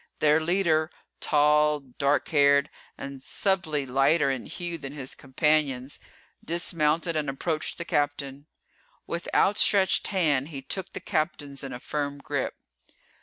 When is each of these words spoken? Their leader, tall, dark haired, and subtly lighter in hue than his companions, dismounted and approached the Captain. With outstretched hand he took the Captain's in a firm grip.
Their 0.17 0.39
leader, 0.39 0.89
tall, 1.19 1.79
dark 1.79 2.29
haired, 2.29 2.71
and 2.97 3.21
subtly 3.21 3.85
lighter 3.85 4.31
in 4.31 4.47
hue 4.47 4.79
than 4.79 4.93
his 4.93 5.13
companions, 5.13 5.99
dismounted 6.43 7.15
and 7.15 7.29
approached 7.29 7.77
the 7.77 7.85
Captain. 7.85 8.47
With 9.05 9.29
outstretched 9.31 10.07
hand 10.07 10.47
he 10.47 10.63
took 10.63 10.93
the 10.93 11.01
Captain's 11.01 11.63
in 11.63 11.71
a 11.71 11.79
firm 11.79 12.17
grip. 12.17 12.55